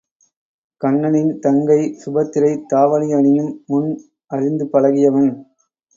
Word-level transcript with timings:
கண்ணனின் 0.81 1.39
தங்கை 1.39 1.77
சுபத்திரை 2.01 2.51
தாவணி 2.67 3.13
அணியும் 3.13 3.51
முன் 3.67 3.89
அறிந்து 4.31 4.65
பழகியவன். 4.65 5.31